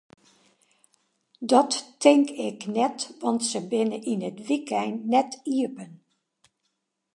Dat 1.49 1.77
tink 1.99 2.27
ik 2.47 2.59
net, 2.75 2.99
want 3.23 3.41
se 3.51 3.59
binne 3.71 3.97
yn 4.11 4.25
it 4.29 4.39
wykein 4.47 4.95
net 5.11 5.31
iepen. 5.57 5.91